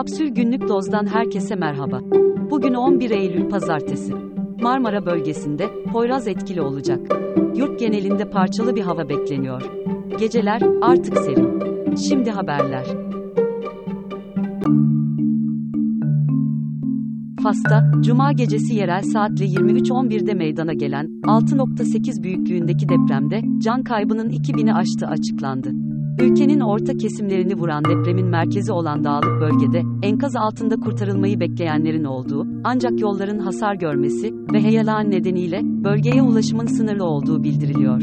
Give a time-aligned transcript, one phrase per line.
[0.00, 2.00] Kapsül Günlük Doz'dan herkese merhaba.
[2.50, 4.14] Bugün 11 Eylül Pazartesi.
[4.62, 7.00] Marmara bölgesinde Poyraz etkili olacak.
[7.56, 9.62] Yurt genelinde parçalı bir hava bekleniyor.
[10.18, 11.60] Geceler artık serin.
[11.96, 12.86] Şimdi haberler.
[17.42, 25.06] Fas'ta, Cuma gecesi yerel saatle 23.11'de meydana gelen 6.8 büyüklüğündeki depremde can kaybının 2000'i aştığı
[25.06, 25.89] açıklandı.
[26.22, 33.00] Ülkenin orta kesimlerini vuran depremin merkezi olan dağlık bölgede, enkaz altında kurtarılmayı bekleyenlerin olduğu, ancak
[33.00, 38.02] yolların hasar görmesi ve heyelan nedeniyle bölgeye ulaşımın sınırlı olduğu bildiriliyor.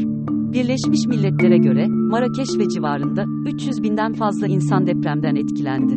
[0.52, 5.94] Birleşmiş Milletler'e göre, Marrakeş ve civarında 300 binden fazla insan depremden etkilendi.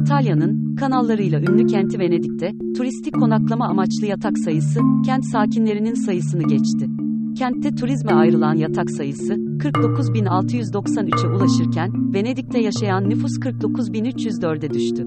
[0.00, 6.95] İtalya'nın kanallarıyla ünlü kenti Venedik'te turistik konaklama amaçlı yatak sayısı kent sakinlerinin sayısını geçti.
[7.38, 15.02] Kentte turizme ayrılan yatak sayısı 49.693'e ulaşırken Venedik'te yaşayan nüfus 49.304'e düştü.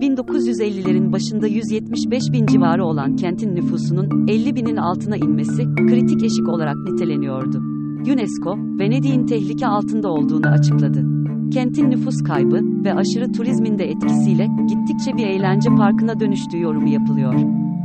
[0.00, 6.76] 1950'lerin başında 175 bin civarı olan kentin nüfusunun 50 binin altına inmesi kritik eşik olarak
[6.76, 7.58] niteleniyordu.
[8.12, 11.04] UNESCO, Venedik'in tehlike altında olduğunu açıkladı.
[11.50, 17.34] Kentin nüfus kaybı ve aşırı turizmin de etkisiyle gittikçe bir eğlence parkına dönüştüğü yorumu yapılıyor.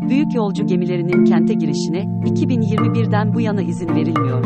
[0.10, 4.46] Büyük yolcu gemilerinin kente girişine 2021'den bu yana izin verilmiyor.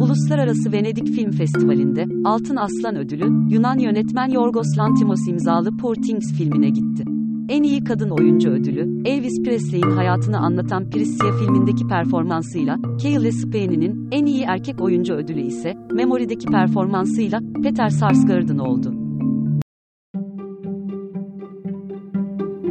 [0.00, 6.70] Uluslararası Venedik Film Festivali'nde Altın Aslan Ödülü Yunan yönetmen Yorgos Lanthimos imzalı Poor Things filmine
[6.70, 7.04] gitti.
[7.48, 14.26] En iyi kadın oyuncu ödülü, Elvis Presley'in hayatını anlatan Priscilla filmindeki performansıyla, Kaylee Spain'in en
[14.26, 18.99] iyi erkek oyuncu ödülü ise, Memory'deki performansıyla Peter Sarsgaard'ın oldu.